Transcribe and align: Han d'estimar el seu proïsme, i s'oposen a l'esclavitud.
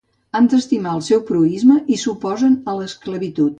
Han 0.37 0.47
d'estimar 0.53 0.93
el 0.99 1.03
seu 1.09 1.21
proïsme, 1.27 1.77
i 1.97 2.01
s'oposen 2.05 2.59
a 2.75 2.79
l'esclavitud. 2.81 3.47